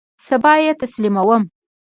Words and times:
سبا 0.27 0.53
یی 0.61 0.71
تسلیموم 0.81 1.43